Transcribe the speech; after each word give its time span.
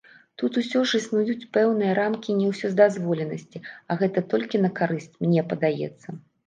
Тут 0.41 0.55
усё 0.61 0.79
ж 0.91 1.01
існуюць 1.01 1.49
пэўныя 1.59 1.91
рамкі 2.01 2.37
неўсёдазволенасці, 2.39 3.65
а 3.89 4.01
гэта 4.01 4.19
толькі 4.35 4.67
на 4.67 4.77
карысць, 4.83 5.13
мне 5.25 5.41
падаецца. 5.55 6.07